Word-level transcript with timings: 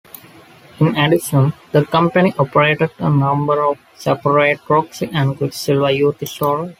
In 0.79 0.95
addition, 0.97 1.53
the 1.73 1.85
company 1.85 2.33
operated 2.39 2.89
a 2.97 3.07
number 3.07 3.63
of 3.63 3.77
separate 3.95 4.59
Roxy 4.67 5.07
and 5.13 5.37
Quiksilver 5.37 5.91
Youth 5.91 6.27
stores. 6.27 6.69